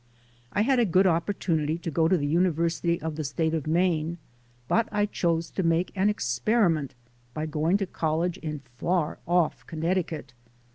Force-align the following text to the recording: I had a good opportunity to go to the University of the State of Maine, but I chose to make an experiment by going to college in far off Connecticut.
I 0.51 0.63
had 0.63 0.79
a 0.79 0.85
good 0.85 1.05
opportunity 1.05 1.77
to 1.77 1.91
go 1.91 2.07
to 2.07 2.17
the 2.17 2.25
University 2.25 2.99
of 2.99 3.17
the 3.17 3.23
State 3.23 3.53
of 3.53 3.67
Maine, 3.67 4.17
but 4.67 4.89
I 4.91 5.05
chose 5.05 5.51
to 5.51 5.61
make 5.61 5.91
an 5.95 6.09
experiment 6.09 6.95
by 7.35 7.45
going 7.45 7.77
to 7.77 7.85
college 7.85 8.39
in 8.39 8.61
far 8.79 9.19
off 9.27 9.63
Connecticut. 9.67 10.33